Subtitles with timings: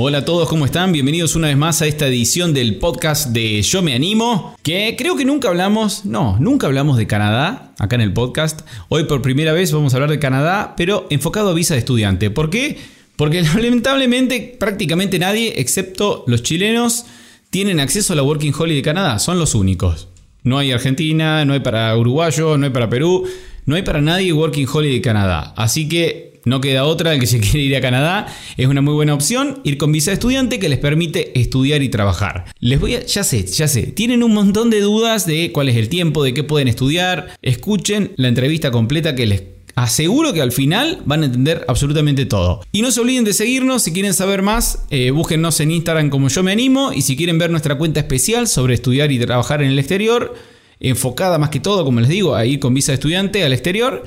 [0.00, 0.92] Hola a todos, ¿cómo están?
[0.92, 5.16] Bienvenidos una vez más a esta edición del podcast de Yo Me Animo, que creo
[5.16, 8.60] que nunca hablamos, no, nunca hablamos de Canadá acá en el podcast.
[8.90, 12.30] Hoy por primera vez vamos a hablar de Canadá, pero enfocado a visa de estudiante.
[12.30, 12.78] ¿Por qué?
[13.16, 17.04] Porque lamentablemente prácticamente nadie, excepto los chilenos,
[17.50, 20.06] tienen acceso a la Working Holiday de Canadá, son los únicos.
[20.44, 23.26] No hay Argentina, no hay para Uruguayo, no hay para Perú,
[23.66, 25.54] no hay para nadie Working Holiday de Canadá.
[25.56, 28.26] Así que no queda otra el que se quiere ir a Canadá.
[28.56, 31.88] Es una muy buena opción ir con visa de estudiante que les permite estudiar y
[31.88, 32.46] trabajar.
[32.60, 35.76] Les voy a, ya sé, ya sé, tienen un montón de dudas de cuál es
[35.76, 37.28] el tiempo, de qué pueden estudiar.
[37.42, 39.42] Escuchen la entrevista completa que les
[39.82, 42.62] aseguro que al final van a entender absolutamente todo.
[42.72, 46.28] Y no se olviden de seguirnos, si quieren saber más, eh, búsquennos en Instagram como
[46.28, 49.70] yo me animo y si quieren ver nuestra cuenta especial sobre estudiar y trabajar en
[49.70, 50.34] el exterior,
[50.80, 54.04] enfocada más que todo, como les digo, a ir con visa de estudiante al exterior,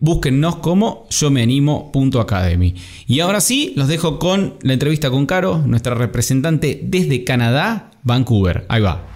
[0.00, 2.74] búsquennos como yo me animo.academy.
[3.06, 8.64] Y ahora sí, los dejo con la entrevista con Caro, nuestra representante desde Canadá, Vancouver.
[8.68, 9.09] Ahí va.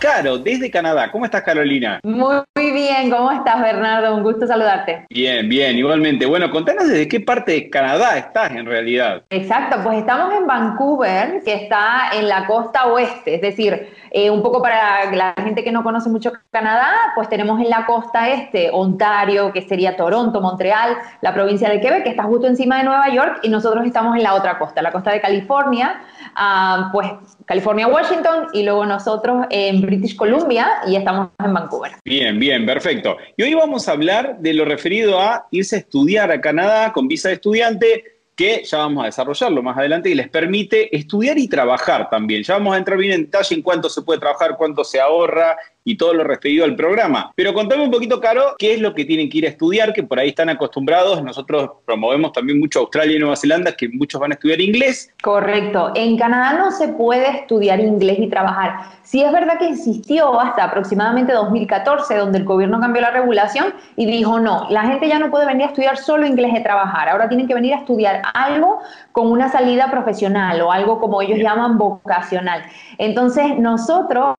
[0.00, 1.12] Caro, desde Canadá.
[1.12, 2.00] ¿Cómo estás, Carolina?
[2.02, 4.16] Muy, bien, ¿cómo estás, Bernardo?
[4.16, 5.04] Un gusto saludarte.
[5.10, 6.24] Bien, bien, igualmente.
[6.24, 9.22] Bueno, contanos desde qué parte de Canadá estás en realidad.
[9.28, 14.42] Exacto, pues estamos en Vancouver, que está en la costa oeste, es decir, eh, un
[14.42, 18.70] poco para la gente que no conoce mucho Canadá, pues tenemos en la costa este
[18.72, 23.10] Ontario, que sería Toronto, Montreal, la provincia de Quebec, que está justo encima de Nueva
[23.10, 26.00] York, y nosotros estamos en la otra costa, la costa de California,
[26.34, 27.06] ah, pues
[27.50, 31.90] California, Washington, y luego nosotros en British Columbia y estamos en Vancouver.
[32.04, 33.16] Bien, bien, perfecto.
[33.36, 37.08] Y hoy vamos a hablar de lo referido a irse a estudiar a Canadá con
[37.08, 41.46] visa de estudiante que ya vamos a desarrollarlo más adelante y les permite estudiar y
[41.46, 42.42] trabajar también.
[42.42, 45.58] Ya vamos a entrar bien en detalle en cuánto se puede trabajar, cuánto se ahorra
[45.84, 47.32] y todo lo referido al programa.
[47.34, 50.02] Pero contame un poquito, Caro, qué es lo que tienen que ir a estudiar, que
[50.02, 51.22] por ahí están acostumbrados.
[51.22, 55.10] Nosotros promovemos también mucho Australia y Nueva Zelanda, que muchos van a estudiar inglés.
[55.22, 55.92] Correcto.
[55.94, 58.74] En Canadá no se puede estudiar inglés y trabajar.
[59.02, 64.06] Sí es verdad que existió hasta aproximadamente 2014, donde el gobierno cambió la regulación y
[64.06, 67.08] dijo, no, la gente ya no puede venir a estudiar solo inglés y trabajar.
[67.08, 68.80] Ahora tienen que venir a estudiar algo
[69.12, 72.62] con una salida profesional o algo como ellos llaman vocacional.
[72.98, 74.34] Entonces, nosotros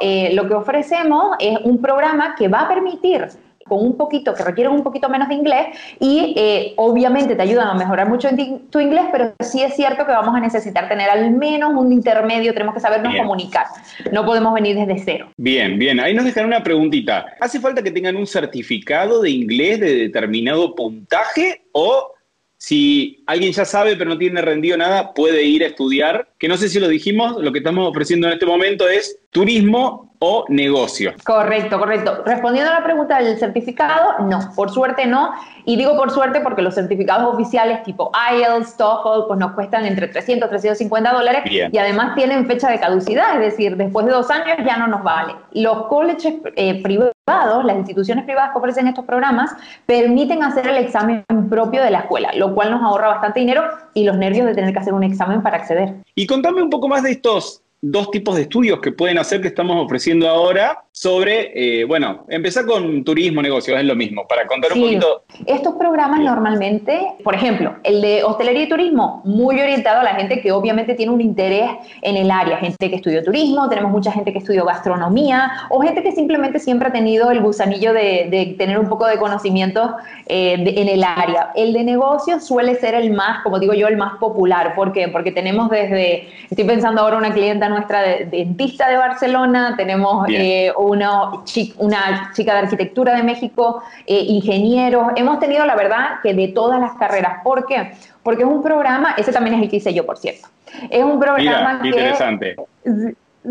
[0.00, 3.28] eh, lo que ofrecemos es un programa que va a permitir
[3.66, 5.66] con un poquito, que requieren un poquito menos de inglés
[5.98, 10.06] y eh, obviamente te ayudan a mejorar mucho en tu inglés, pero sí es cierto
[10.06, 13.66] que vamos a necesitar tener al menos un intermedio, tenemos que sabernos comunicar,
[14.12, 15.28] no podemos venir desde cero.
[15.36, 17.26] Bien, bien, ahí nos dejan una preguntita.
[17.40, 22.12] ¿Hace falta que tengan un certificado de inglés de determinado puntaje o
[22.58, 26.56] si alguien ya sabe pero no tiene rendido nada, puede ir a estudiar, que no
[26.56, 31.12] sé si lo dijimos, lo que estamos ofreciendo en este momento es turismo o negocio.
[31.22, 32.22] Correcto, correcto.
[32.24, 35.32] Respondiendo a la pregunta del certificado, no, por suerte no.
[35.66, 40.08] Y digo por suerte porque los certificados oficiales tipo IELTS, TOEFL, pues nos cuestan entre
[40.08, 44.56] 300 350 dólares y además tienen fecha de caducidad, es decir, después de dos años
[44.64, 45.34] ya no nos vale.
[45.52, 49.50] Los colleges eh, privados, las instituciones privadas que ofrecen estos programas,
[49.84, 54.04] permiten hacer el examen propio de la escuela, lo cual nos ahorra bastante dinero y
[54.04, 55.94] los nervios de tener que hacer un examen para acceder.
[56.14, 59.48] Y contame un poco más de estos dos tipos de estudios que pueden hacer que
[59.48, 64.72] estamos ofreciendo ahora sobre, eh, bueno, empezar con turismo, negocios, es lo mismo, para contar
[64.72, 65.24] un poquito.
[65.44, 70.40] Estos programas normalmente, por ejemplo, el de hostelería y turismo, muy orientado a la gente
[70.40, 71.70] que obviamente tiene un interés
[72.00, 76.02] en el área, gente que estudió turismo, tenemos mucha gente que estudió gastronomía o gente
[76.02, 80.88] que simplemente siempre ha tenido el gusanillo de, tener un poco de conocimiento eh, en
[80.88, 81.50] el área.
[81.54, 84.74] El de negocios suele ser el más, como digo yo, el más popular.
[84.74, 85.08] ¿Por qué?
[85.08, 91.32] Porque tenemos desde, estoy pensando ahora una clienta nuestra dentista de Barcelona, tenemos eh, una,
[91.78, 95.08] una, chica de arquitectura de México, eh, ingenieros.
[95.16, 97.42] Hemos tenido, la verdad, que de todas las carreras.
[97.42, 97.92] ¿Por qué?
[98.22, 100.48] Porque es un programa, ese también es el que hice yo, por cierto.
[100.90, 101.88] Es un programa que...
[101.88, 102.56] Interesante.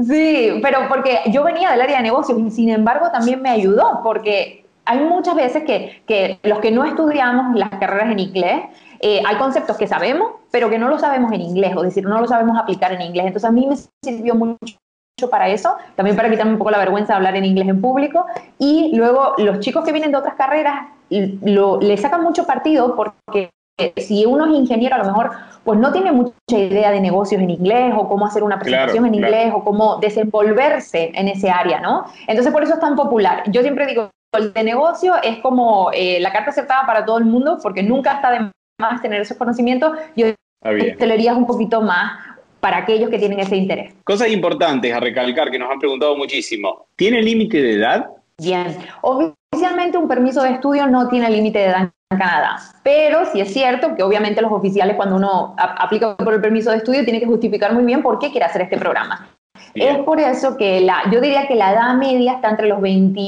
[0.04, 4.02] Sí, pero porque yo venía del área de negocios y sin embargo también me ayudó,
[4.04, 8.62] porque hay muchas veces que, que los que no estudiamos las carreras en inglés,
[9.08, 12.20] eh, hay conceptos que sabemos, pero que no lo sabemos en inglés, o decir, no
[12.20, 13.28] lo sabemos aplicar en inglés.
[13.28, 17.14] Entonces a mí me sirvió mucho para eso, también para quitarme un poco la vergüenza
[17.14, 18.26] de hablar en inglés en público.
[18.58, 23.52] Y luego los chicos que vienen de otras carreras lo, le sacan mucho partido porque
[23.96, 27.52] si uno es ingeniero a lo mejor pues no tiene mucha idea de negocios en
[27.52, 32.06] inglés o cómo hacer una presentación en inglés o cómo desenvolverse en ese área, ¿no?
[32.26, 33.44] Entonces por eso es tan popular.
[33.52, 37.26] Yo siempre digo, el de negocio es como eh, la carta acertada para todo el
[37.26, 38.50] mundo porque nunca está de
[38.80, 39.98] más tener esos conocimientos.
[40.16, 40.28] Yo
[40.62, 42.14] te un poquito más
[42.60, 43.94] para aquellos que tienen ese interés.
[44.04, 46.88] Cosas importantes a recalcar que nos han preguntado muchísimo.
[46.96, 48.10] ¿Tiene límite de edad?
[48.40, 48.76] Bien.
[49.02, 53.54] Oficialmente un permiso de estudio no tiene límite de edad en Canadá, pero sí es
[53.54, 57.26] cierto que obviamente los oficiales cuando uno aplica por el permiso de estudio tiene que
[57.26, 59.30] justificar muy bien por qué quiere hacer este programa.
[59.74, 63.22] Es por eso que la, yo diría que la edad media está entre los 20,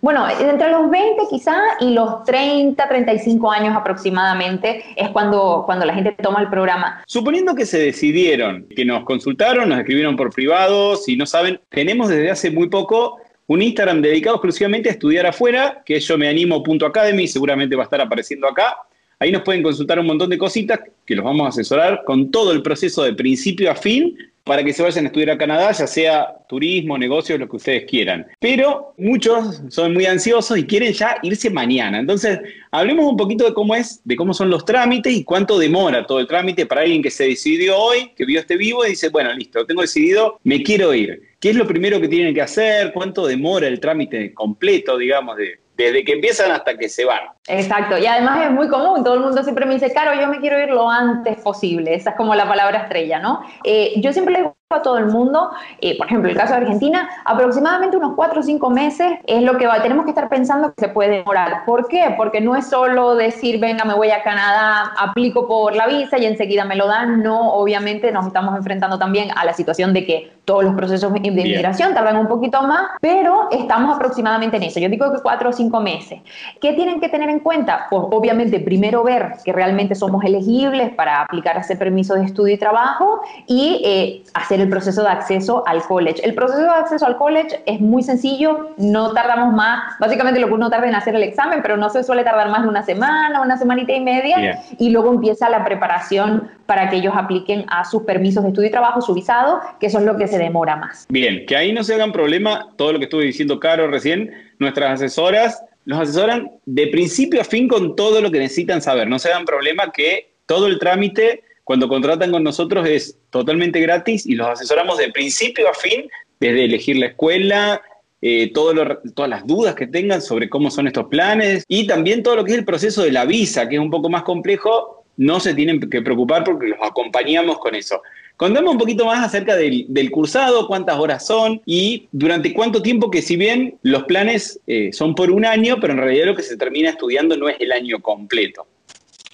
[0.00, 5.94] bueno, entre los 20 quizá y los 30, 35 años aproximadamente es cuando, cuando la
[5.94, 7.02] gente toma el programa.
[7.06, 12.08] Suponiendo que se decidieron, que nos consultaron, nos escribieron por privado, si no saben, tenemos
[12.08, 16.28] desde hace muy poco un Instagram dedicado exclusivamente a estudiar afuera, que es yo me
[16.28, 18.76] animo.academy, seguramente va a estar apareciendo acá.
[19.18, 22.52] Ahí nos pueden consultar un montón de cositas que los vamos a asesorar con todo
[22.52, 25.86] el proceso de principio a fin para que se vayan a estudiar a Canadá, ya
[25.86, 28.26] sea turismo, negocios, lo que ustedes quieran.
[28.38, 31.98] Pero muchos son muy ansiosos y quieren ya irse mañana.
[31.98, 32.38] Entonces,
[32.70, 36.20] hablemos un poquito de cómo es, de cómo son los trámites y cuánto demora todo
[36.20, 39.32] el trámite para alguien que se decidió hoy, que vio este vivo y dice, bueno,
[39.32, 41.22] listo, tengo decidido, me quiero ir.
[41.40, 42.92] ¿Qué es lo primero que tienen que hacer?
[42.92, 47.22] ¿Cuánto demora el trámite completo, digamos, de, desde que empiezan hasta que se van.
[47.48, 50.40] Exacto, y además es muy común, todo el mundo siempre me dice, Caro, yo me
[50.40, 53.42] quiero ir lo antes posible, esa es como la palabra estrella, ¿no?
[53.64, 55.50] Eh, yo siempre le digo a todo el mundo,
[55.80, 59.58] eh, por ejemplo, el caso de Argentina, aproximadamente unos cuatro o cinco meses es lo
[59.58, 61.64] que va, tenemos que estar pensando que se puede demorar.
[61.66, 62.14] ¿Por qué?
[62.16, 66.24] Porque no es solo decir, venga, me voy a Canadá, aplico por la visa y
[66.24, 70.32] enseguida me lo dan, no, obviamente nos estamos enfrentando también a la situación de que
[70.46, 74.80] todos los procesos de inmigración tardan un poquito más, pero estamos aproximadamente en eso.
[74.80, 76.20] Yo digo que cuatro o cinco meses.
[76.60, 77.86] ¿Qué tienen que tener en cuenta?
[77.88, 82.58] Pues obviamente primero ver que realmente somos elegibles para aplicar ese permiso de estudio y
[82.58, 86.24] trabajo y eh, hacer el proceso de acceso al college.
[86.24, 90.54] El proceso de acceso al college es muy sencillo, no tardamos más, básicamente lo que
[90.54, 93.40] uno tarda en hacer el examen, pero no se suele tardar más de una semana,
[93.40, 98.02] una semanita y media, y luego empieza la preparación para que ellos apliquen a sus
[98.02, 101.06] permisos de estudio y trabajo, su visado, que eso es lo que se demora más.
[101.08, 104.92] Bien, que ahí no se hagan problema todo lo que estuve diciendo Caro recién, nuestras
[104.92, 109.30] asesoras los asesoran de principio a fin con todo lo que necesitan saber, no se
[109.30, 114.48] hagan problema que todo el trámite cuando contratan con nosotros es totalmente gratis y los
[114.48, 116.08] asesoramos de principio a fin,
[116.38, 117.82] desde elegir la escuela,
[118.20, 122.44] eh, todas las dudas que tengan sobre cómo son estos planes y también todo lo
[122.44, 125.54] que es el proceso de la visa, que es un poco más complejo, no se
[125.54, 128.00] tienen que preocupar porque los acompañamos con eso.
[128.36, 133.22] Contame un poquito más acerca del, cursado, cuántas horas son y durante cuánto tiempo que
[133.22, 136.56] si bien los planes eh, son por un año, pero en realidad lo que se
[136.56, 138.66] termina estudiando no es el año completo.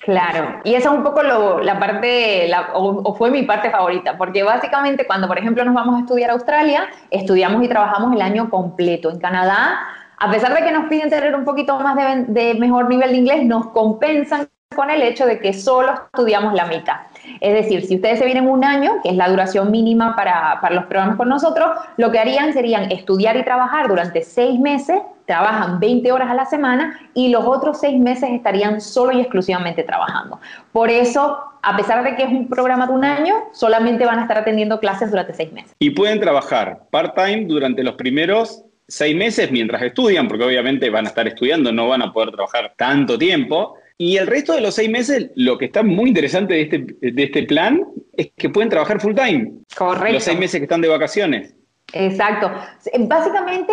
[0.00, 5.06] Claro, y esa es un poco la parte, o, fue mi parte favorita, porque básicamente
[5.06, 9.10] cuando, por ejemplo, nos vamos a estudiar a Australia, estudiamos y trabajamos el año completo.
[9.10, 9.78] En Canadá,
[10.18, 13.44] a pesar de que nos piden tener un poquito más de mejor nivel de inglés,
[13.44, 16.94] nos compensan con el hecho de que solo estudiamos la mitad.
[17.40, 20.76] Es decir, si ustedes se vienen un año, que es la duración mínima para, para,
[20.76, 25.78] los programas con nosotros, lo que harían serían estudiar y trabajar durante seis meses, trabajan
[25.78, 30.40] 20 horas a la semana y los otros seis meses estarían solo y exclusivamente trabajando.
[30.72, 34.22] Por eso, a pesar de que es un programa de un año, solamente van a
[34.22, 35.72] estar atendiendo clases durante seis meses.
[35.78, 41.10] Y pueden trabajar part-time durante los primeros seis meses mientras estudian, porque obviamente van a
[41.10, 43.76] estar estudiando, no van a poder trabajar tanto tiempo.
[43.98, 47.22] Y el resto de los seis meses, lo que está muy interesante de este, de
[47.22, 47.84] este plan
[48.16, 49.52] es que pueden trabajar full time.
[49.76, 50.14] Correcto.
[50.14, 51.54] Los seis meses que están de vacaciones.
[51.92, 52.50] Exacto.
[53.00, 53.72] Básicamente,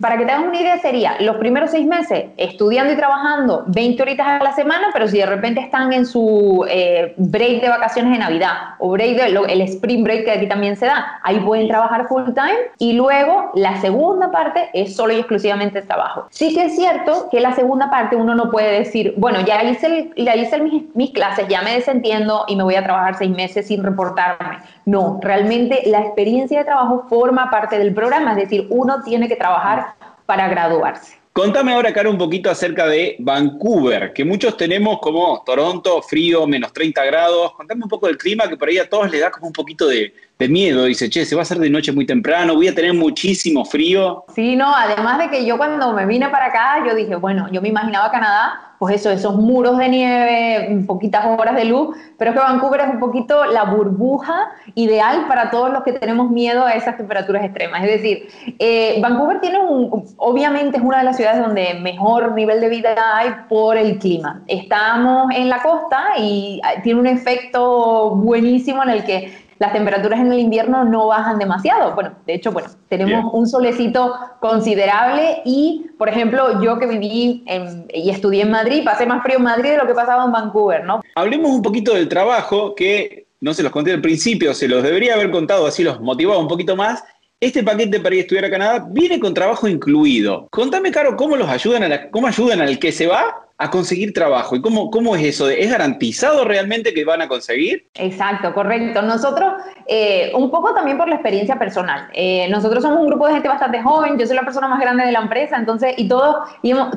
[0.00, 4.02] para que te hagas una idea, sería los primeros seis meses estudiando y trabajando 20
[4.02, 8.12] horitas a la semana, pero si de repente están en su eh, break de vacaciones
[8.12, 11.68] de Navidad o break de, el spring break que aquí también se da, ahí pueden
[11.68, 16.26] trabajar full time y luego la segunda parte es solo y exclusivamente trabajo.
[16.30, 20.10] Sí que es cierto que la segunda parte uno no puede decir, bueno, ya hice,
[20.16, 23.66] ya hice mis, mis clases, ya me desentiendo y me voy a trabajar seis meses
[23.66, 24.57] sin reportarme.
[24.84, 29.36] No, realmente la experiencia de trabajo forma parte del programa, es decir, uno tiene que
[29.36, 29.94] trabajar
[30.26, 31.18] para graduarse.
[31.32, 36.72] Contame ahora, Caro, un poquito acerca de Vancouver, que muchos tenemos como Toronto, frío, menos
[36.72, 37.52] 30 grados.
[37.52, 39.86] Contame un poco del clima, que por ahí a todos les da como un poquito
[39.86, 40.84] de, de, miedo.
[40.84, 44.24] Dice, che, se va a hacer de noche muy temprano, voy a tener muchísimo frío.
[44.34, 47.60] Sí, no, además de que yo cuando me vine para acá, yo dije, bueno, yo
[47.60, 52.36] me imaginaba Canadá pues eso, esos muros de nieve, poquitas horas de luz, pero es
[52.36, 56.72] que Vancouver es un poquito la burbuja ideal para todos los que tenemos miedo a
[56.72, 57.82] esas temperaturas extremas.
[57.82, 58.28] Es decir,
[58.58, 62.94] eh, Vancouver tiene un, obviamente es una de las ciudades donde mejor nivel de vida
[63.16, 64.42] hay por el clima.
[64.46, 70.20] Estamos en la costa y ah, tiene un efecto buenísimo en el que las temperaturas
[70.20, 71.94] en el invierno no bajan demasiado.
[71.94, 77.44] Bueno, de hecho, bueno, tenemos un solecito considerable y, por ejemplo, yo que viví
[77.92, 80.84] y estudié en Madrid, pasé más frío en Madrid de lo que pasaba en Vancouver,
[80.84, 81.00] ¿no?
[81.14, 85.14] Hablemos un poquito del trabajo que no se los conté al principio, se los debería
[85.14, 87.04] haber contado, así los motivaba un poquito más.
[87.40, 90.48] Este paquete para ir a estudiar a Canadá viene con trabajo incluido.
[90.50, 94.54] Contame, Caro, cómo los ayudan a cómo ayudan al que se va a conseguir trabajo.
[94.54, 95.48] ¿Y cómo, cómo es eso?
[95.48, 97.88] ¿Es garantizado realmente que van a conseguir?
[97.94, 99.02] Exacto, correcto.
[99.02, 99.52] Nosotros,
[99.86, 102.08] eh, un poco también por la experiencia personal.
[102.12, 105.04] Eh, nosotros somos un grupo de gente bastante joven, yo soy la persona más grande
[105.04, 106.36] de la empresa, entonces, y todos,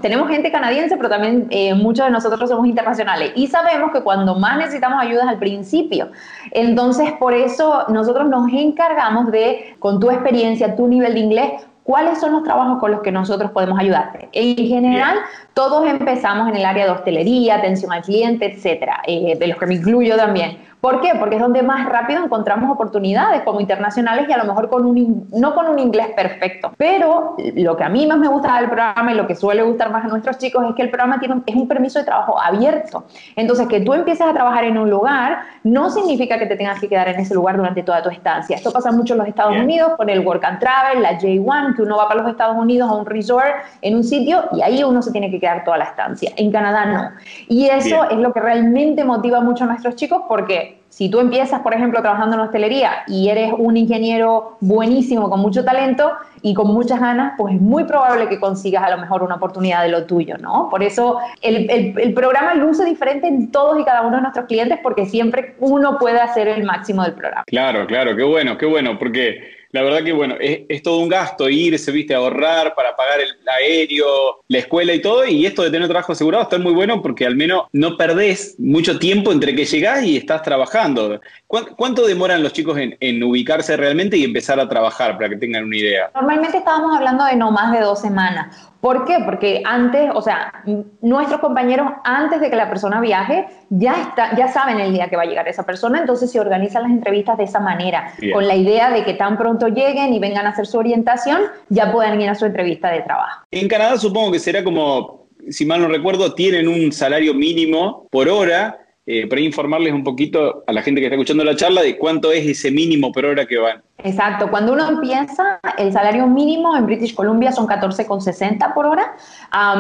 [0.01, 3.32] tenemos gente canadiense, pero también eh, muchos de nosotros somos internacionales.
[3.36, 6.12] Y sabemos que cuando más necesitamos ayuda es al principio.
[6.51, 11.51] Entonces, por eso nosotros nos encargamos de, con tu experiencia, tu nivel de inglés,
[11.91, 14.29] ¿Cuáles son los trabajos con los que nosotros podemos ayudarte?
[14.31, 15.17] En general,
[15.53, 19.65] todos empezamos en el área de hostelería, atención al cliente, etcétera, eh, de los que
[19.65, 20.57] me incluyo también.
[20.81, 21.12] ¿Por qué?
[21.19, 25.27] Porque es donde más rápido encontramos oportunidades como internacionales y a lo mejor con un,
[25.31, 26.71] no con un inglés perfecto.
[26.75, 29.91] Pero lo que a mí más me gusta del programa y lo que suele gustar
[29.91, 33.03] más a nuestros chicos es que el programa tiene es un permiso de trabajo abierto.
[33.36, 36.89] Entonces, que tú empieces a trabajar en un lugar no significa que te tengas que
[36.89, 38.55] quedar en ese lugar durante toda tu estancia.
[38.55, 41.88] Esto pasa mucho en los Estados Unidos con el Work and Travel, la J1, que
[41.88, 43.48] uno va para los Estados Unidos a un resort
[43.82, 46.32] en un sitio y ahí uno se tiene que quedar toda la estancia.
[46.36, 47.10] En Canadá no.
[47.48, 51.62] Y eso es lo que realmente motiva mucho a nuestros chicos porque si tú empiezas,
[51.62, 56.12] por ejemplo, trabajando en hostelería y eres un ingeniero buenísimo, con mucho talento
[56.42, 59.84] y con muchas ganas, pues es muy probable que consigas a lo mejor una oportunidad
[59.84, 60.68] de lo tuyo, ¿no?
[60.70, 64.48] Por eso el, el, el programa luce diferente en todos y cada uno de nuestros
[64.48, 67.46] clientes porque siempre uno puede hacer el máximo del programa.
[67.48, 71.50] Claro, claro, qué bueno, qué bueno, porque la verdad que, bueno, es, todo un gasto
[71.50, 75.25] irse, viste, ahorrar para pagar el aéreo, la escuela y todo.
[75.25, 79.00] Y esto de tener trabajo asegurado está muy bueno porque al menos no perdés mucho
[79.00, 81.20] tiempo entre que llegás y estás trabajando.
[81.48, 85.66] ¿Cuánto demoran los chicos en, en ubicarse realmente y empezar a trabajar, para que tengan
[85.66, 86.12] una idea?
[86.16, 88.71] Normalmente estábamos hablando de no más de dos semanas.
[88.82, 89.18] ¿Por qué?
[89.24, 90.64] Porque antes, o sea,
[91.02, 95.16] nuestros compañeros antes de que la persona viaje ya está, ya saben el día que
[95.16, 98.56] va a llegar esa persona, entonces se organizan las entrevistas de esa manera, con la
[98.56, 102.30] idea de que tan pronto lleguen y vengan a hacer su orientación, ya puedan ir
[102.30, 103.46] a su entrevista de trabajo.
[103.52, 108.28] En Canadá supongo que será como, si mal no recuerdo, tienen un salario mínimo por
[108.30, 111.98] hora eh, para informarles un poquito a la gente que está escuchando la charla de
[111.98, 113.82] cuánto es ese mínimo por hora que van.
[114.03, 119.15] Exacto, cuando uno empieza, el salario mínimo en British Columbia son 14,60 por hora.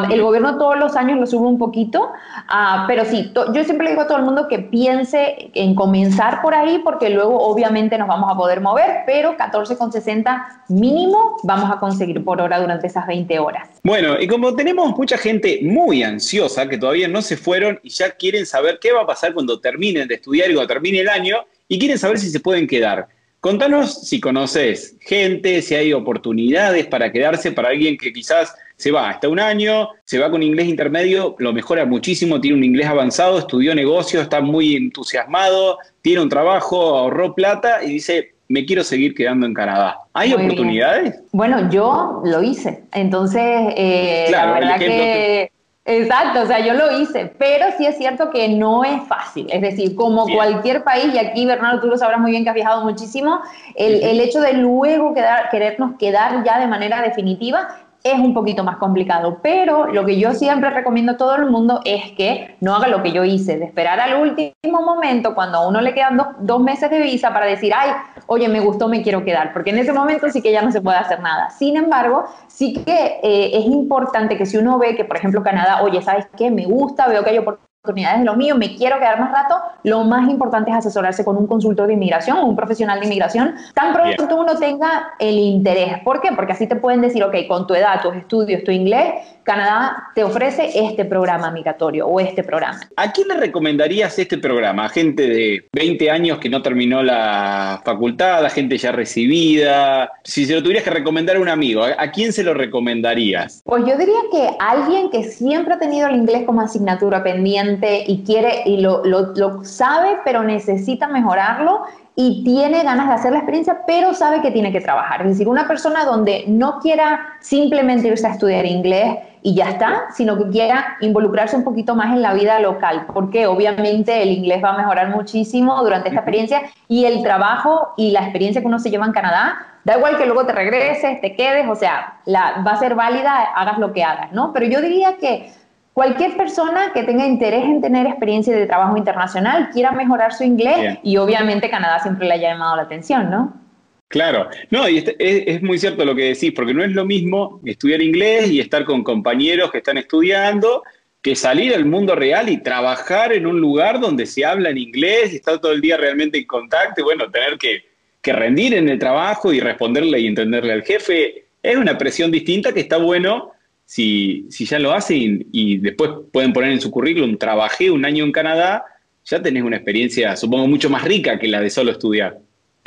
[0.09, 4.01] el gobierno todos los años lo sube un poquito, uh, pero sí, yo siempre digo
[4.01, 8.31] a todo el mundo que piense en comenzar por ahí, porque luego obviamente nos vamos
[8.31, 13.69] a poder mover, pero 14,60 mínimo vamos a conseguir por hora durante esas 20 horas.
[13.83, 18.11] Bueno, y como tenemos mucha gente muy ansiosa que todavía no se fueron y ya
[18.11, 21.37] quieren saber qué va a pasar cuando terminen de estudiar y cuando termine el año,
[21.71, 23.07] y quieren saber si se pueden quedar.
[23.41, 29.09] Contanos si conoces gente, si hay oportunidades para quedarse para alguien que quizás se va
[29.09, 33.39] hasta un año, se va con inglés intermedio, lo mejora muchísimo, tiene un inglés avanzado,
[33.39, 39.15] estudió negocios, está muy entusiasmado, tiene un trabajo, ahorró plata y dice, me quiero seguir
[39.15, 39.97] quedando en Canadá.
[40.13, 41.19] ¿Hay oportunidades?
[41.31, 42.83] Bueno, yo lo hice.
[42.91, 43.41] Entonces,
[43.75, 45.51] eh, la verdad que
[45.83, 49.47] Exacto, o sea, yo lo hice, pero sí es cierto que no es fácil.
[49.51, 52.55] Es decir, como cualquier país, y aquí Bernardo, tú lo sabrás muy bien que has
[52.55, 53.41] viajado muchísimo,
[53.75, 57.67] el, el hecho de luego quedar, querernos quedar ya de manera definitiva
[58.03, 61.81] es un poquito más complicado, pero lo que yo siempre recomiendo a todo el mundo
[61.85, 65.67] es que no haga lo que yo hice, de esperar al último momento cuando a
[65.67, 67.91] uno le quedan dos, meses de visa para decir, ay,
[68.27, 70.81] oye, me gustó, me quiero quedar, porque en ese momento sí que ya no se
[70.81, 71.49] puede hacer nada.
[71.49, 75.81] Sin embargo, sí que eh, es importante que si uno ve que, por ejemplo, Canadá,
[75.81, 76.51] oye, ¿sabes qué?
[76.51, 79.55] Me gusta, veo que hay oportunidades oportunidades de lo mío, me quiero quedar más rato,
[79.83, 83.55] lo más importante es asesorarse con un consultor de inmigración o un profesional de inmigración,
[83.73, 85.97] tan pronto uno tenga el interés.
[86.03, 86.29] ¿Por qué?
[86.35, 90.23] Porque así te pueden decir, ok, con tu edad, tus estudios, tu inglés, Canadá te
[90.23, 92.79] ofrece este programa migratorio o este programa.
[92.97, 94.85] ¿A quién le recomendarías este programa?
[94.85, 100.11] ¿A gente de 20 años que no terminó la facultad, a gente ya recibida?
[100.23, 103.63] Si se lo tuvieras que recomendar a un amigo, ¿a quién se lo recomendarías?
[103.65, 107.70] Pues yo diría que alguien que siempre ha tenido el inglés como asignatura pendiente
[108.07, 111.83] y quiere y lo, lo, lo sabe, pero necesita mejorarlo
[112.15, 115.21] y tiene ganas de hacer la experiencia, pero sabe que tiene que trabajar.
[115.21, 120.05] Es decir, una persona donde no quiera simplemente irse a estudiar inglés, y ya está,
[120.11, 124.63] sino que quiera involucrarse un poquito más en la vida local, porque obviamente el inglés
[124.63, 128.79] va a mejorar muchísimo durante esta experiencia y el trabajo y la experiencia que uno
[128.79, 132.61] se lleva en Canadá, da igual que luego te regreses, te quedes, o sea, la,
[132.65, 134.53] va a ser válida, hagas lo que hagas, ¿no?
[134.53, 135.51] Pero yo diría que
[135.93, 140.97] Cualquier persona que tenga interés en tener experiencia de trabajo internacional, quiera mejorar su inglés
[141.03, 143.61] y obviamente Canadá siempre le haya llamado la atención, ¿no?
[144.07, 147.61] Claro, no, y este, es, muy cierto lo que decís, porque no es lo mismo
[147.65, 150.83] estudiar inglés y estar con compañeros que están estudiando
[151.21, 155.31] que salir al mundo real y trabajar en un lugar donde se habla en inglés
[155.31, 157.85] y estar todo el día realmente en contacto y bueno, tener que,
[158.21, 162.73] que rendir en el trabajo y responderle y entenderle al jefe, es una presión distinta
[162.73, 163.51] que está bueno
[163.91, 168.23] si, si ya lo hacen y, después pueden poner en su currículum, trabajé un año
[168.23, 168.85] en Canadá,
[169.25, 172.39] ya tenés una experiencia, supongo, mucho más rica que la de solo estudiar.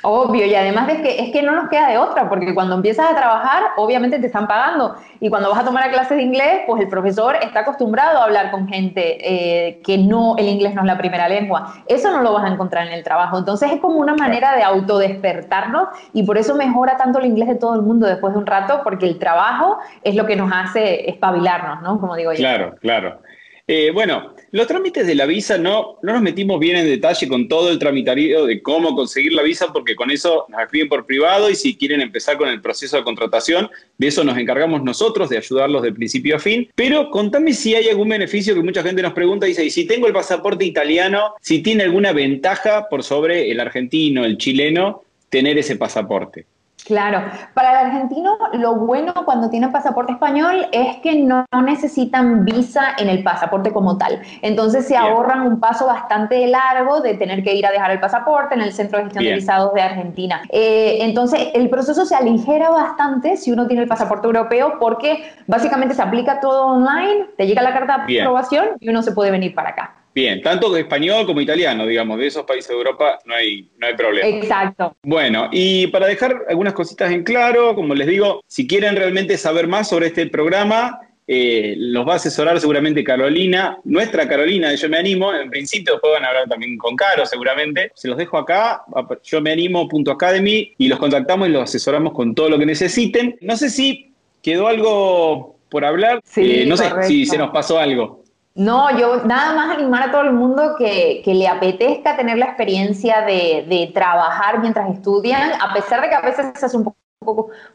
[0.03, 3.11] Obvio, y además es que, es que no nos queda de otra, porque cuando empiezas
[3.11, 4.97] a trabajar, obviamente te están pagando.
[5.19, 8.51] Y cuando vas a tomar clases de inglés, pues el profesor está acostumbrado a hablar
[8.51, 11.73] con gente eh, que no, el inglés no es la primera lengua.
[11.87, 13.39] Eso no lo vas a encontrar en el trabajo.
[13.39, 17.55] Entonces es como una manera de autodespertarnos y por eso mejora tanto el inglés de
[17.55, 21.09] todo el mundo después de un rato, porque el trabajo es lo que nos hace
[21.09, 21.99] espabilarnos, ¿no?
[21.99, 22.39] Como digo yo.
[22.39, 23.21] Claro, claro.
[23.67, 27.49] Eh, bueno, los trámites de la visa no, no nos metimos bien en detalle con
[27.49, 31.51] todo el tramitario de cómo conseguir la visa, porque con eso nos escriben por privado
[31.51, 33.69] y si quieren empezar con el proceso de contratación,
[33.99, 36.69] de eso nos encargamos nosotros, de ayudarlos de principio a fin.
[36.77, 40.07] Pero contame si hay algún beneficio que mucha gente nos pregunta, dice, y si tengo
[40.07, 45.75] el pasaporte italiano, si tiene alguna ventaja por sobre el argentino, el chileno, tener ese
[45.75, 46.47] pasaporte.
[46.87, 47.23] Claro,
[47.55, 53.09] para el argentino lo bueno cuando tienen pasaporte español es que no necesitan visa en
[53.09, 54.21] el pasaporte como tal.
[54.43, 58.55] Entonces se ahorran un paso bastante largo de tener que ir a dejar el pasaporte
[58.55, 60.43] en el Centro de Gestión de Visados de Argentina.
[60.51, 65.95] Eh, entonces el proceso se aligera bastante si uno tiene el pasaporte europeo porque básicamente
[65.95, 69.55] se aplica todo online, te llega la carta de aprobación y uno se puede venir
[69.55, 70.04] para acá.
[70.15, 73.95] Bien, tanto español como italiano, digamos, de esos países de Europa no hay, no hay
[73.95, 74.29] problema.
[74.29, 74.97] Exacto.
[75.03, 79.67] Bueno, y para dejar algunas cositas en claro, como les digo, si quieren realmente saber
[79.67, 84.89] más sobre este programa, eh, los va a asesorar seguramente Carolina, nuestra Carolina de Yo
[84.89, 85.33] Me Animo.
[85.35, 87.91] En principio después van a hablar también con Caro seguramente.
[87.95, 88.83] Se los dejo acá,
[89.25, 93.37] yo me animo.academy y los contactamos y los asesoramos con todo lo que necesiten.
[93.41, 96.21] No sé si quedó algo por hablar.
[96.25, 98.24] Sí, eh, no sé si se nos pasó algo.
[98.57, 102.47] No, yo nada más animar a todo el mundo que, que le apetezca tener la
[102.47, 106.97] experiencia de, de, trabajar mientras estudian, a pesar de que a veces hace un poco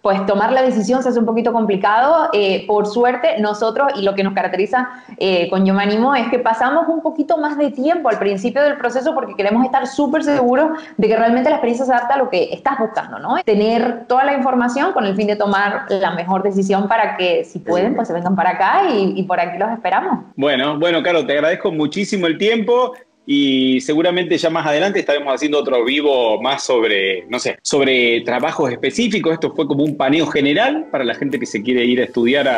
[0.01, 2.29] pues tomar la decisión se hace un poquito complicado.
[2.33, 6.39] Eh, por suerte, nosotros, y lo que nos caracteriza eh, con Yo Me es que
[6.39, 10.71] pasamos un poquito más de tiempo al principio del proceso porque queremos estar súper seguros
[10.97, 13.38] de que realmente la experiencia se adapta a lo que estás buscando, ¿no?
[13.43, 17.59] Tener toda la información con el fin de tomar la mejor decisión para que, si
[17.59, 20.25] pueden, pues se vengan para acá y, y por aquí los esperamos.
[20.35, 22.93] Bueno, bueno, Caro, te agradezco muchísimo el tiempo
[23.31, 28.71] y seguramente ya más adelante estaremos haciendo otro vivo más sobre, no sé, sobre trabajos
[28.71, 29.33] específicos.
[29.33, 32.49] Esto fue como un paneo general para la gente que se quiere ir a estudiar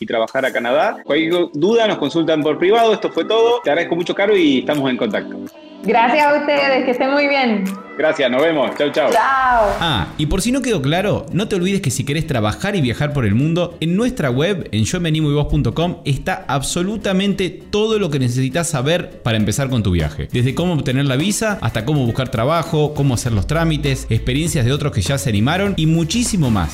[0.00, 0.96] y trabajar a Canadá.
[1.04, 2.94] Cualquier duda nos consultan por privado.
[2.94, 3.60] Esto fue todo.
[3.62, 5.36] Te agradezco mucho, Caro, y estamos en contacto.
[5.82, 7.64] Gracias a ustedes, que estén muy bien.
[7.96, 8.70] Gracias, nos vemos.
[8.76, 9.12] Chau, chau.
[9.12, 9.76] Chao.
[9.80, 12.80] Ah, y por si no quedó claro, no te olvides que si querés trabajar y
[12.80, 18.68] viajar por el mundo, en nuestra web, en yomeanimoyvos.com, está absolutamente todo lo que necesitas
[18.68, 20.28] saber para empezar con tu viaje.
[20.32, 24.72] Desde cómo obtener la visa, hasta cómo buscar trabajo, cómo hacer los trámites, experiencias de
[24.72, 26.72] otros que ya se animaron y muchísimo más.